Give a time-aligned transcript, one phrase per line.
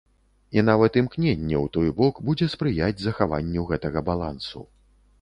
[0.57, 4.69] І нават імкненне ў той бок будзе спрыяць захаванню гэтага балансу.